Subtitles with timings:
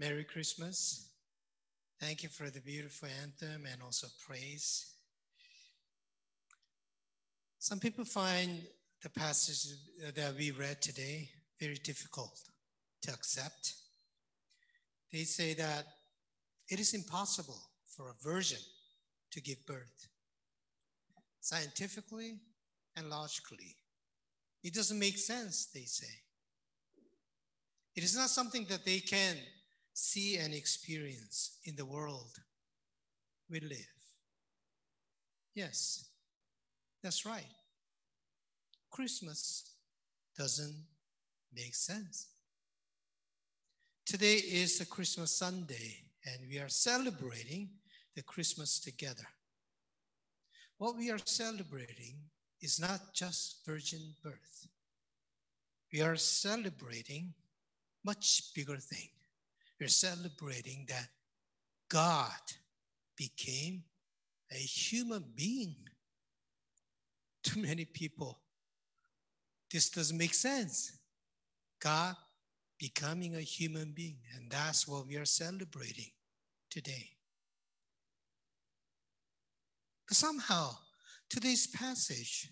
[0.00, 1.08] Merry Christmas.
[2.00, 4.94] Thank you for the beautiful anthem and also praise.
[7.58, 8.62] Some people find
[9.02, 9.74] the passage
[10.14, 12.38] that we read today very difficult
[13.02, 13.74] to accept.
[15.12, 15.84] They say that
[16.68, 18.60] it is impossible for a virgin
[19.32, 20.06] to give birth.
[21.40, 22.36] Scientifically
[22.94, 23.74] and logically,
[24.62, 26.22] it doesn't make sense, they say.
[27.96, 29.34] It is not something that they can
[29.98, 32.38] see and experience in the world
[33.50, 33.98] we live.
[35.56, 36.08] Yes,
[37.02, 37.52] that's right.
[38.90, 39.72] Christmas
[40.38, 40.84] doesn't
[41.52, 42.28] make sense.
[44.06, 47.68] Today is the Christmas Sunday, and we are celebrating
[48.14, 49.26] the Christmas together.
[50.78, 52.18] What we are celebrating
[52.60, 54.68] is not just virgin birth.
[55.92, 57.34] We are celebrating
[58.04, 59.08] much bigger thing.
[59.80, 61.08] We're celebrating that
[61.88, 62.32] God
[63.16, 63.84] became
[64.50, 65.76] a human being.
[67.44, 68.40] To many people,
[69.72, 70.98] this doesn't make sense.
[71.80, 72.16] God
[72.78, 76.10] becoming a human being, and that's what we are celebrating
[76.70, 77.10] today.
[80.06, 80.76] But somehow,
[81.28, 82.50] today's passage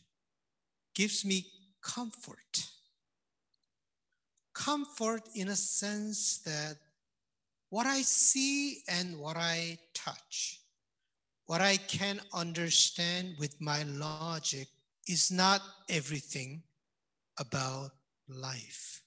[0.95, 1.47] gives me
[1.83, 2.67] comfort.
[4.55, 6.77] Comfort in a sense that
[7.77, 10.63] what I see and what I touch,
[11.45, 14.69] what I can understand with my logic
[15.07, 15.61] is not
[15.91, 16.63] everything
[17.39, 17.91] about
[18.31, 19.03] life.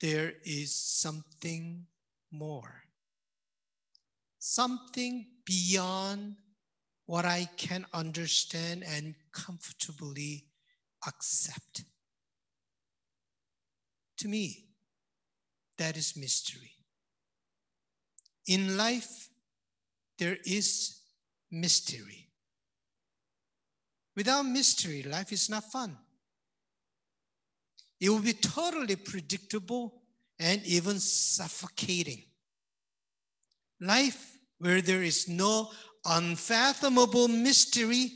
[0.00, 1.84] There is something
[2.32, 2.84] more,
[4.38, 6.36] something beyond
[7.04, 10.46] what I can understand and comfortably
[11.06, 11.84] accept.
[14.20, 14.68] To me,
[15.76, 16.75] that is mystery.
[18.46, 19.28] In life,
[20.18, 21.00] there is
[21.50, 22.28] mystery.
[24.14, 25.96] Without mystery, life is not fun.
[28.00, 30.02] It will be totally predictable
[30.38, 32.22] and even suffocating.
[33.80, 35.70] Life where there is no
[36.04, 38.12] unfathomable mystery,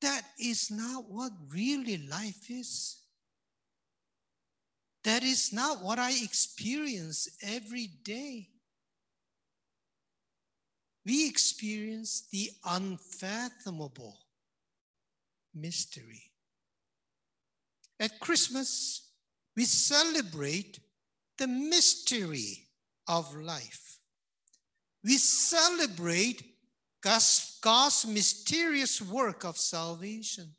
[0.00, 2.96] that is not what really life is.
[5.04, 8.48] That is not what I experience every day.
[11.04, 14.18] We experience the unfathomable
[15.54, 16.30] mystery.
[17.98, 19.08] At Christmas,
[19.56, 20.80] we celebrate
[21.38, 22.68] the mystery
[23.08, 23.98] of life.
[25.02, 26.42] We celebrate
[27.00, 30.54] God's, God's mysterious work of salvation.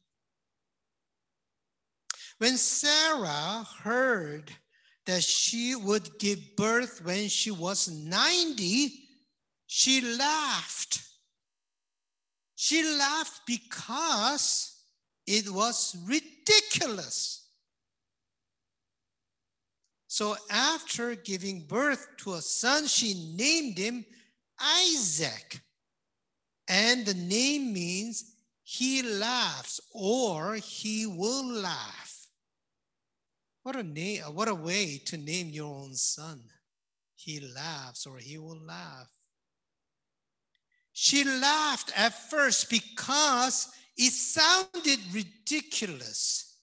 [2.39, 4.51] When Sarah heard
[5.05, 9.10] that she would give birth when she was 90,
[9.73, 11.01] she laughed.
[12.55, 14.83] She laughed because
[15.25, 17.47] it was ridiculous.
[20.07, 24.03] So after giving birth to a son, she named him
[24.59, 25.61] Isaac.
[26.67, 28.25] And the name means
[28.63, 32.27] he laughs or he will laugh.
[33.63, 36.43] What a name, what a way to name your own son.
[37.15, 39.20] He laughs or he will laugh.
[40.93, 46.57] She laughed at first because it sounded ridiculous.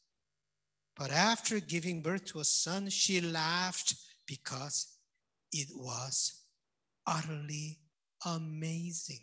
[0.97, 3.95] But after giving birth to a son, she laughed
[4.27, 4.89] because
[5.53, 6.43] it was
[7.07, 7.79] utterly
[8.27, 9.21] amazing.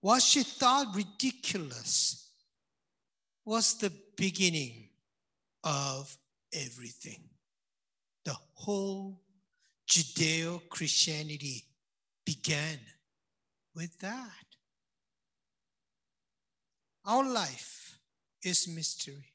[0.00, 2.30] What she thought ridiculous
[3.44, 4.88] was the beginning
[5.62, 6.16] of
[6.52, 7.22] everything.
[8.24, 9.20] The whole
[9.88, 11.64] Judeo Christianity
[12.24, 12.78] began
[13.74, 14.44] with that.
[17.04, 17.98] Our life
[18.42, 19.32] is mystery.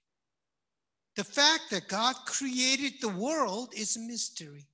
[1.15, 4.65] The fact that God created the world is mystery.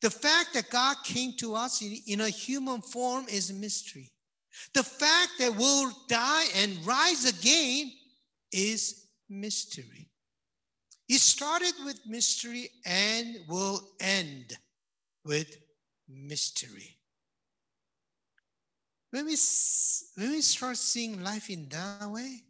[0.00, 4.10] The fact that God came to us in, in a human form is mystery.
[4.72, 7.92] The fact that we'll die and rise again
[8.52, 10.08] is mystery.
[11.08, 14.56] It started with mystery and will end
[15.24, 15.56] with
[16.08, 16.96] mystery.
[19.10, 19.36] When we,
[20.16, 22.42] when we start seeing life in that way,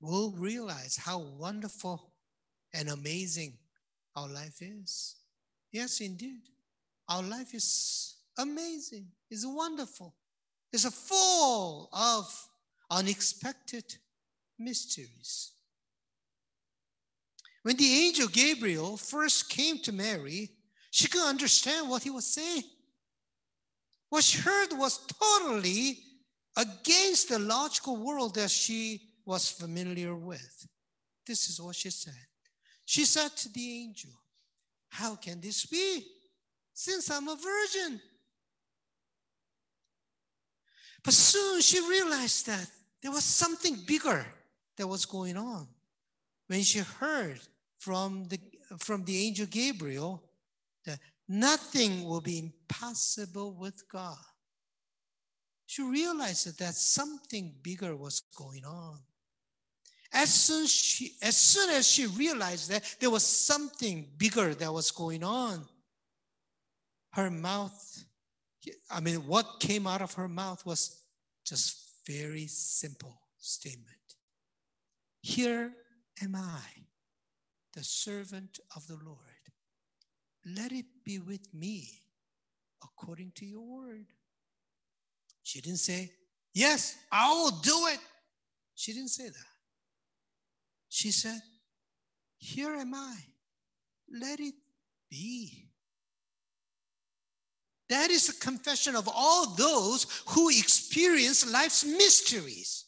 [0.00, 2.12] we'll realize how wonderful
[2.72, 3.58] and amazing
[4.16, 5.16] our life is.
[5.70, 6.42] Yes, indeed.
[7.08, 10.14] Our life is amazing, it's wonderful
[10.72, 12.48] is full of
[12.90, 13.84] unexpected
[14.58, 15.52] mysteries.
[17.62, 20.50] When the angel Gabriel first came to Mary,
[20.90, 22.64] she couldn't understand what he was saying.
[24.12, 25.96] What she heard was totally
[26.54, 30.66] against the logical world that she was familiar with.
[31.26, 32.26] This is what she said.
[32.84, 34.10] She said to the angel,
[34.90, 36.04] How can this be?
[36.74, 38.02] Since I'm a virgin.
[41.02, 42.66] But soon she realized that
[43.00, 44.26] there was something bigger
[44.76, 45.66] that was going on.
[46.48, 47.40] When she heard
[47.78, 48.38] from the,
[48.76, 50.22] from the angel Gabriel
[51.28, 54.16] nothing will be impossible with God,
[55.66, 58.98] she realized that something bigger was going on.
[60.12, 64.90] As soon, she, as soon as she realized that there was something bigger that was
[64.90, 65.66] going on,
[67.12, 68.04] her mouth,
[68.90, 71.02] I mean, what came out of her mouth was
[71.46, 73.88] just very simple statement.
[75.22, 75.72] Here
[76.22, 76.60] am I,
[77.74, 79.18] the servant of the Lord.
[80.44, 81.88] Let it be with me
[82.82, 84.06] according to your word.
[85.42, 86.12] She didn't say,
[86.54, 87.98] Yes, I will do it.
[88.74, 89.52] She didn't say that.
[90.88, 91.40] She said,
[92.38, 93.16] Here am I.
[94.12, 94.54] Let it
[95.10, 95.68] be.
[97.88, 102.86] That is a confession of all those who experience life's mysteries.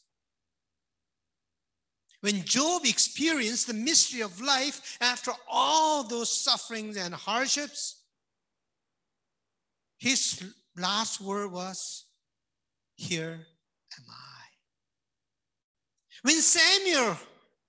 [2.20, 8.03] When Job experienced the mystery of life after all those sufferings and hardships,
[10.04, 10.44] his
[10.76, 12.04] last word was,
[12.94, 13.46] Here
[13.98, 14.44] am I.
[16.20, 17.16] When Samuel,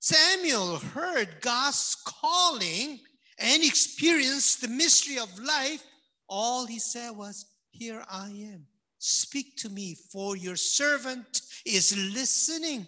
[0.01, 2.99] Samuel heard God's calling
[3.39, 5.81] and experienced the mystery of life,
[6.27, 8.65] all he said was, Here I am.
[8.99, 12.85] Speak to me, for your servant is listening.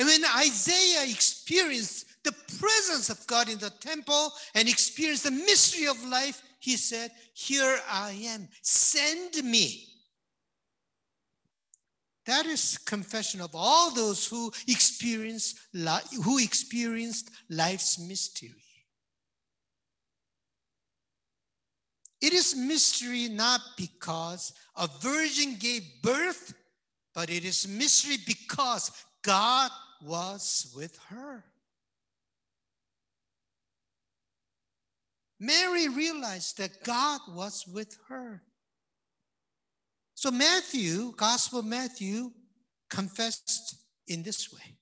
[0.00, 5.86] And when Isaiah experienced the presence of God in the temple and experienced the mystery
[5.86, 9.86] of life, he said, Here I am, send me.
[12.26, 15.60] That is confession of all those who experienced,
[16.24, 18.50] who experienced life's mystery.
[22.20, 26.52] It is mystery not because a virgin gave birth,
[27.14, 28.90] but it is mystery because
[29.22, 29.70] God
[30.02, 31.44] was with her.
[35.38, 38.42] Mary realized that God was with her.
[40.14, 42.30] So Matthew, Gospel Matthew,
[42.88, 43.76] confessed
[44.08, 44.76] in this way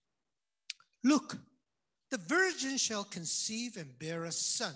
[1.03, 1.37] Look,
[2.11, 4.75] the virgin shall conceive and bear a son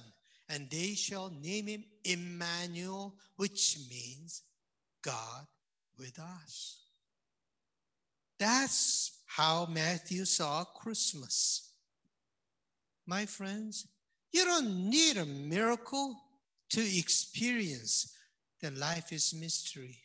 [0.49, 4.43] and they shall name him Emmanuel, which means
[5.03, 5.47] God
[5.99, 6.81] with us.
[8.39, 11.73] That's how Matthew saw Christmas.
[13.07, 13.87] My friends,
[14.33, 16.17] you don't need a miracle
[16.71, 18.15] to experience
[18.61, 19.99] that life is mystery.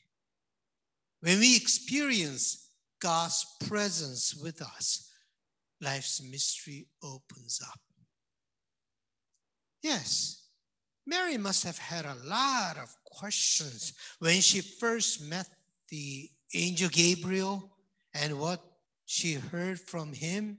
[1.19, 5.09] When we experience God's presence with us,
[5.81, 7.79] life's mystery opens up.
[9.81, 10.47] Yes,
[11.05, 15.47] Mary must have had a lot of questions when she first met
[15.89, 17.69] the angel Gabriel
[18.13, 18.61] and what
[19.05, 20.57] she heard from him.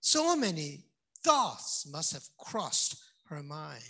[0.00, 0.85] So many
[1.26, 3.82] thoughts must have crossed her mind.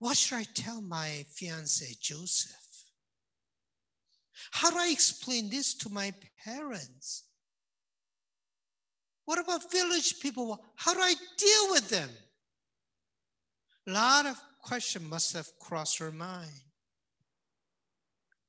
[0.00, 2.52] What should I tell my fiance Joseph?
[4.50, 6.12] How do I explain this to my
[6.44, 7.22] parents?
[9.24, 10.60] What about village people?
[10.74, 12.10] How do I deal with them?
[13.86, 16.50] A lot of questions must have crossed her mind.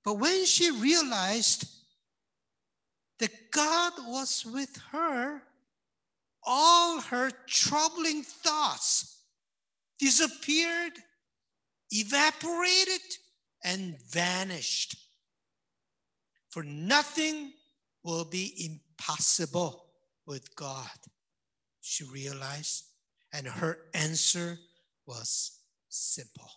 [0.04, 1.66] But when she realized
[3.20, 5.44] that God was with her,
[6.48, 9.20] all her troubling thoughts
[10.00, 10.94] disappeared,
[11.92, 13.02] evaporated,
[13.64, 14.96] and vanished.
[16.50, 17.52] For nothing
[18.04, 19.86] will be impossible
[20.26, 20.90] with God,
[21.82, 22.86] she realized,
[23.34, 24.58] and her answer
[25.06, 26.50] was simple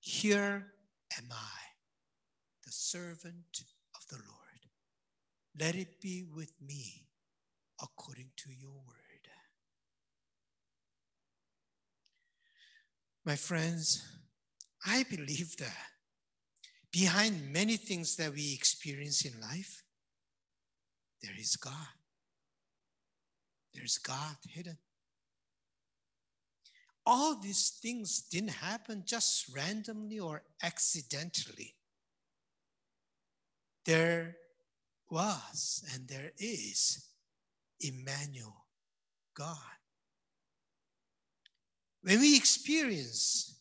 [0.00, 0.66] Here
[1.16, 1.60] am I,
[2.64, 3.62] the servant
[3.94, 4.36] of the Lord.
[5.58, 7.06] Let it be with me
[7.82, 8.96] according to your word.
[13.24, 14.06] My friends,
[14.86, 15.88] I believe that
[16.92, 19.82] behind many things that we experience in life,
[21.22, 21.72] there is God.
[23.74, 24.78] There's God hidden.
[27.04, 31.74] All these things didn't happen just randomly or accidentally.
[33.84, 34.36] There
[35.10, 37.06] was and there is
[37.86, 38.66] Emmanuel,
[39.34, 39.56] God.
[42.02, 43.58] When we experience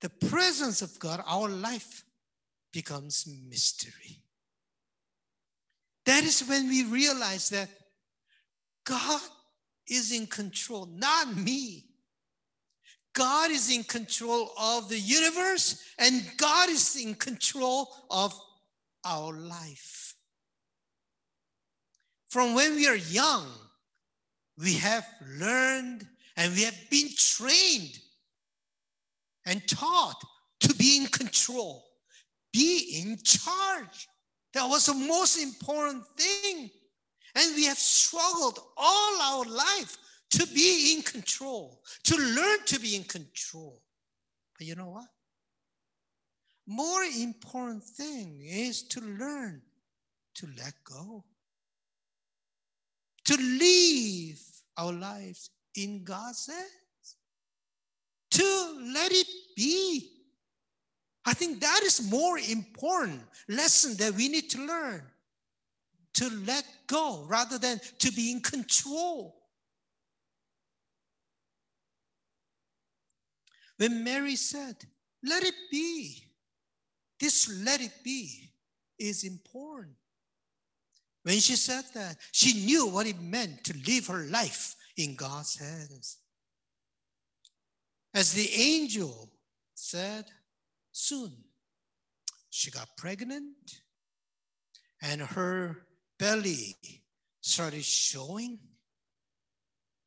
[0.00, 2.04] the presence of God, our life
[2.72, 4.20] becomes mystery.
[6.04, 7.70] That is when we realize that
[8.84, 9.20] God
[9.88, 11.86] is in control, not me.
[13.14, 18.38] God is in control of the universe and God is in control of
[19.04, 20.13] our life.
[22.34, 23.46] From when we are young,
[24.58, 25.06] we have
[25.38, 26.04] learned
[26.36, 27.96] and we have been trained
[29.46, 30.20] and taught
[30.58, 31.84] to be in control,
[32.52, 34.08] be in charge.
[34.52, 36.70] That was the most important thing.
[37.36, 39.96] And we have struggled all our life
[40.30, 43.80] to be in control, to learn to be in control.
[44.58, 45.06] But you know what?
[46.66, 49.62] More important thing is to learn
[50.34, 51.22] to let go,
[53.24, 54.40] to live
[54.76, 57.16] our lives in God's hands,
[58.30, 59.26] to let it
[59.56, 60.10] be.
[61.26, 65.02] I think that is more important lesson that we need to learn
[66.14, 69.36] to let go rather than to be in control.
[73.76, 74.76] When Mary said,
[75.22, 76.24] Let it be,
[77.18, 78.50] this let it be
[78.98, 79.96] is important.
[81.24, 85.56] When she said that, she knew what it meant to live her life in God's
[85.58, 86.18] hands.
[88.12, 89.30] As the angel
[89.74, 90.26] said,
[90.92, 91.32] soon
[92.50, 93.80] she got pregnant
[95.02, 95.86] and her
[96.18, 96.76] belly
[97.40, 98.58] started showing.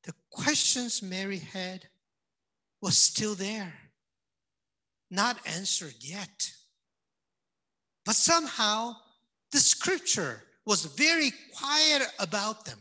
[0.03, 1.87] The questions Mary had
[2.79, 3.73] was still there,
[5.09, 6.51] not answered yet.
[8.05, 8.95] But somehow
[9.51, 12.77] the scripture was very quiet about them.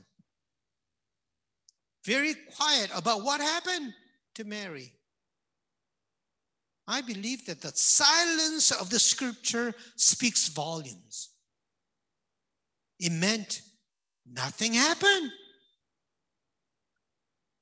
[2.04, 3.94] Very quiet about what happened
[4.34, 4.92] to Mary.
[6.88, 11.30] I believe that the silence of the scripture speaks volumes.
[12.98, 13.62] It meant
[14.28, 15.30] nothing happened.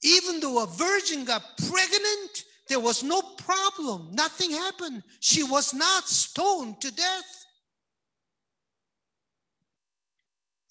[0.03, 4.09] Even though a virgin got pregnant, there was no problem.
[4.13, 5.03] Nothing happened.
[5.21, 7.44] She was not stoned to death.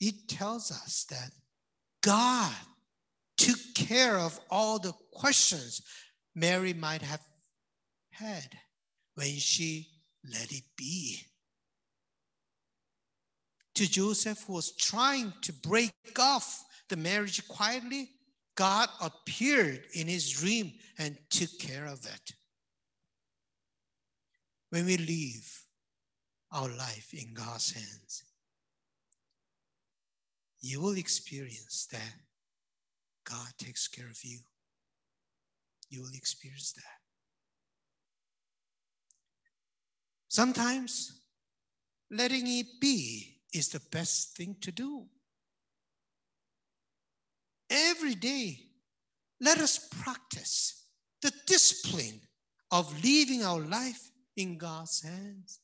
[0.05, 1.31] It tells us that
[2.01, 2.51] God
[3.37, 5.81] took care of all the questions
[6.35, 7.21] Mary might have
[8.09, 8.57] had
[9.15, 9.87] when she
[10.29, 11.21] let it be.
[13.75, 18.09] To Joseph, who was trying to break off the marriage quietly,
[18.55, 22.33] God appeared in his dream and took care of it.
[24.69, 25.61] When we leave
[26.51, 28.25] our life in God's hands,
[30.63, 32.13] you will experience that
[33.29, 34.39] God takes care of you.
[35.89, 36.83] You will experience that.
[40.29, 41.21] Sometimes
[42.09, 45.05] letting it be is the best thing to do
[47.69, 48.59] every day,
[49.41, 50.85] let us practice
[51.21, 52.21] the discipline
[52.71, 55.59] of leaving our life in God's hands.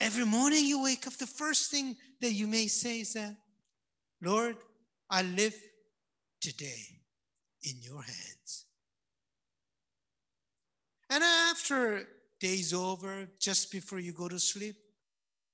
[0.00, 3.34] Every morning you wake up, the first thing that you may say is that,
[4.20, 4.56] Lord,
[5.08, 5.54] I live
[6.40, 7.00] today
[7.62, 8.66] in your hands.
[11.08, 12.06] And after
[12.40, 14.76] day's over, just before you go to sleep,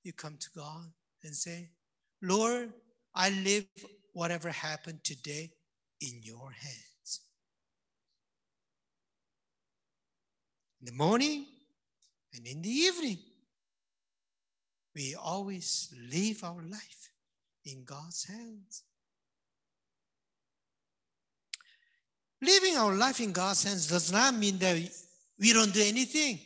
[0.03, 0.91] you come to God
[1.23, 1.69] and say,
[2.21, 2.73] Lord,
[3.15, 3.65] I live
[4.11, 5.51] whatever happened today
[6.01, 7.21] in your hands.
[10.81, 11.45] In the morning
[12.33, 13.19] and in the evening,
[14.95, 17.11] we always live our life
[17.65, 18.83] in God's hands.
[22.41, 24.77] Living our life in God's hands does not mean that
[25.39, 26.39] we don't do anything.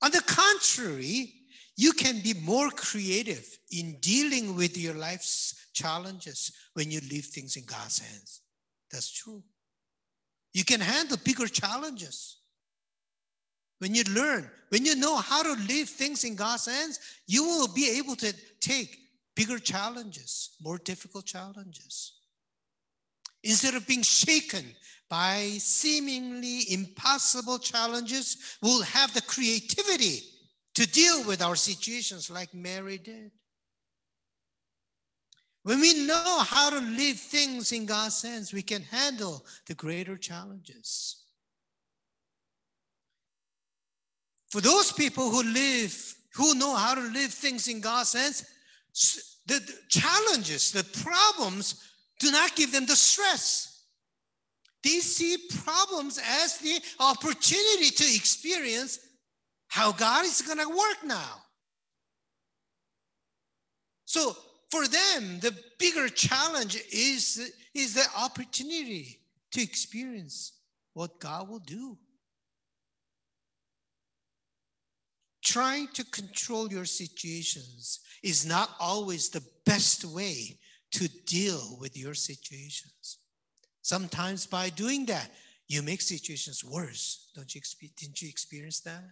[0.00, 1.32] On the contrary,
[1.76, 7.56] you can be more creative in dealing with your life's challenges when you leave things
[7.56, 8.42] in God's hands.
[8.92, 9.42] That's true.
[10.52, 12.36] You can handle bigger challenges.
[13.84, 17.68] When you learn, when you know how to leave things in God's hands, you will
[17.68, 18.98] be able to take
[19.36, 22.14] bigger challenges, more difficult challenges.
[23.42, 24.64] Instead of being shaken
[25.10, 30.20] by seemingly impossible challenges, we'll have the creativity
[30.76, 33.32] to deal with our situations like Mary did.
[35.62, 40.16] When we know how to leave things in God's hands, we can handle the greater
[40.16, 41.23] challenges.
[44.54, 48.44] For those people who live, who know how to live things in God's hands,
[49.46, 51.82] the, challenges, the problems
[52.20, 53.82] do not give them the stress.
[54.84, 59.00] They see problems as the opportunity to experience
[59.66, 61.42] how God is going to work now.
[64.04, 64.36] So
[64.70, 69.18] for them, the bigger challenge is, is the opportunity
[69.50, 70.52] to experience
[70.92, 71.98] what God will do.
[75.44, 80.58] Trying to control your situations is not always the best way
[80.92, 83.18] to deal with your situations.
[83.82, 85.30] Sometimes by doing that,
[85.68, 87.30] you make situations worse.
[87.34, 87.60] Don't you
[87.96, 89.04] didn't you experience that?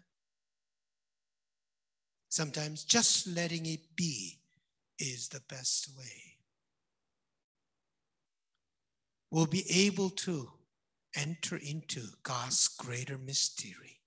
[2.31, 4.39] Sometimes just letting it be
[4.99, 6.39] is the best way.
[9.31, 10.49] We'll be able to
[11.15, 14.02] enter into God's greater mystery.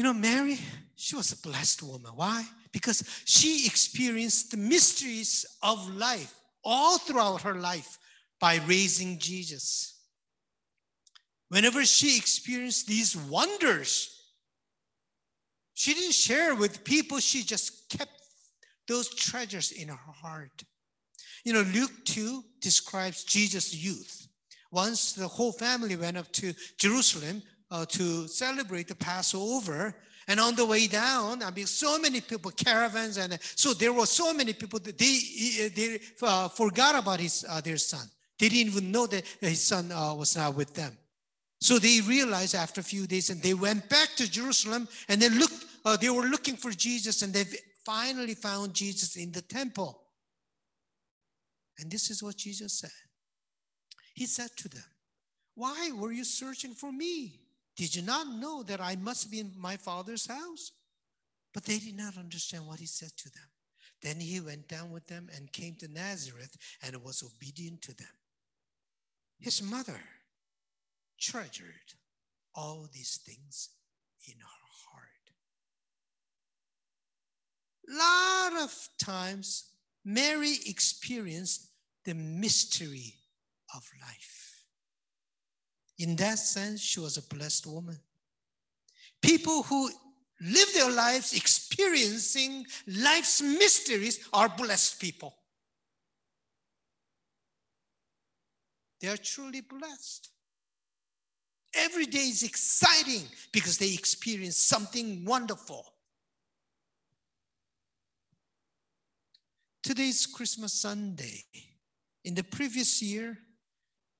[0.00, 0.58] You know, Mary,
[0.96, 2.12] she was a blessed woman.
[2.14, 2.42] Why?
[2.72, 7.98] Because she experienced the mysteries of life all throughout her life
[8.40, 10.00] by raising Jesus.
[11.50, 14.24] Whenever she experienced these wonders,
[15.74, 18.22] she didn't share with people, she just kept
[18.88, 20.64] those treasures in her heart.
[21.44, 24.28] You know, Luke 2 describes Jesus' youth.
[24.72, 29.94] Once the whole family went up to Jerusalem uh, to celebrate the Passover,
[30.28, 34.06] and on the way down, I mean, so many people, caravans, and so there were
[34.06, 38.06] so many people that they, they uh, forgot about his, uh, their son.
[38.38, 40.96] They didn't even know that his son uh, was not with them.
[41.60, 45.28] So they realized after a few days, and they went back to Jerusalem, and they
[45.28, 45.66] looked.
[45.84, 47.44] Uh, they were looking for Jesus, and they
[47.84, 50.00] finally found Jesus in the temple.
[51.78, 52.90] And this is what Jesus said.
[54.14, 54.84] He said to them,
[55.54, 57.40] "Why were you searching for me?
[57.80, 60.72] Did you not know that I must be in my father's house?
[61.54, 63.48] But they did not understand what he said to them.
[64.02, 68.12] Then he went down with them and came to Nazareth and was obedient to them.
[69.38, 69.98] His mother
[71.18, 71.94] treasured
[72.54, 73.70] all these things
[74.28, 74.46] in her
[74.90, 75.30] heart.
[78.52, 79.70] Lot of times,
[80.04, 81.70] Mary experienced
[82.04, 83.14] the mystery
[83.74, 84.49] of life.
[86.00, 87.98] In that sense, she was a blessed woman.
[89.20, 89.90] People who
[90.40, 95.34] live their lives experiencing life's mysteries are blessed people.
[99.02, 100.30] They are truly blessed.
[101.74, 105.84] Every day is exciting because they experience something wonderful.
[109.82, 111.44] Today's Christmas Sunday.
[112.24, 113.36] In the previous year,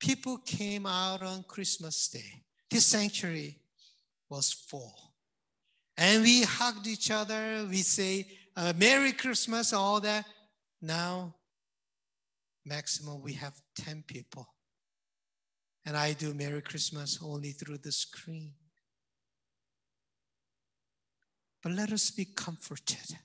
[0.01, 2.43] people came out on Christmas Day.
[2.69, 3.59] This sanctuary
[4.29, 5.13] was full.
[5.95, 7.65] And we hugged each other.
[7.69, 8.25] We say,
[8.57, 10.25] uh, Merry Christmas, all that.
[10.81, 11.35] Now,
[12.65, 14.47] maximum, we have 10 people.
[15.85, 18.53] And I do Merry Christmas only through the screen.
[21.61, 23.17] But let us be comforted.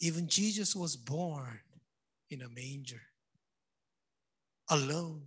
[0.00, 1.60] Even Jesus was born
[2.28, 3.00] in a manger,
[4.68, 5.22] alone.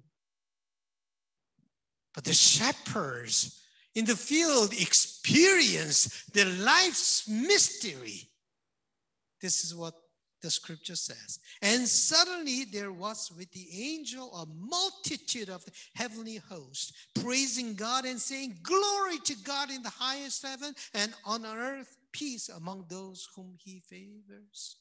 [2.13, 3.61] But the shepherds
[3.95, 8.29] in the field experience the life's mystery.
[9.41, 9.93] This is what
[10.41, 11.39] the scripture says.
[11.61, 18.05] And suddenly there was with the angel a multitude of the heavenly host, praising God
[18.05, 23.27] and saying, Glory to God in the highest heaven, and on earth peace among those
[23.35, 24.77] whom he favors.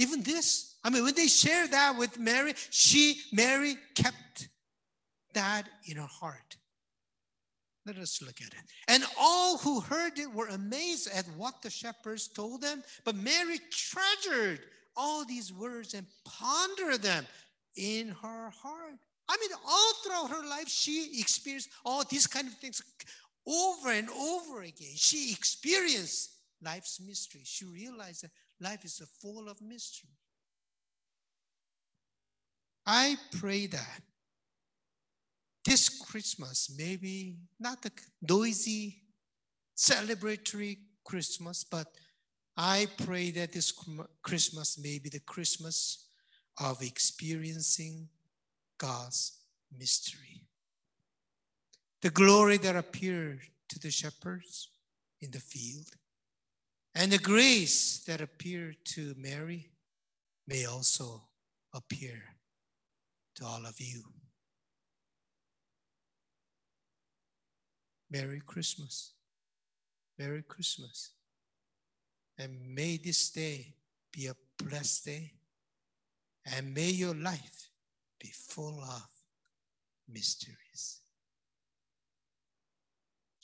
[0.00, 4.48] Even this, I mean, when they shared that with Mary, she, Mary, kept
[5.34, 6.56] that in her heart.
[7.84, 8.64] Let us look at it.
[8.88, 12.82] And all who heard it were amazed at what the shepherds told them.
[13.04, 14.60] But Mary treasured
[14.96, 17.26] all these words and pondered them
[17.76, 18.94] in her heart.
[19.28, 22.80] I mean, all throughout her life, she experienced all these kind of things
[23.46, 24.96] over and over again.
[24.96, 26.30] She experienced
[26.62, 27.42] life's mystery.
[27.44, 30.10] She realized that Life is full of mystery.
[32.86, 34.02] I pray that
[35.64, 37.92] this Christmas, maybe not the
[38.22, 39.02] noisy,
[39.76, 41.86] celebratory Christmas, but
[42.56, 43.72] I pray that this
[44.22, 46.08] Christmas may be the Christmas
[46.58, 48.08] of experiencing
[48.76, 49.38] God's
[49.76, 50.42] mystery.
[52.02, 54.68] The glory that appeared to the shepherds
[55.20, 55.90] in the field
[56.94, 59.70] and the grace that appeared to Mary
[60.46, 61.22] may also
[61.72, 62.22] appear
[63.36, 64.02] to all of you.
[68.10, 69.12] Merry Christmas.
[70.18, 71.12] Merry Christmas.
[72.36, 73.74] And may this day
[74.12, 75.32] be a blessed day.
[76.56, 77.68] And may your life
[78.18, 79.06] be full of
[80.08, 81.00] mysteries.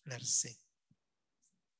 [0.09, 0.65] Let us sing.